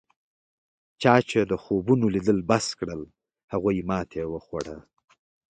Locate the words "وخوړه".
4.27-4.77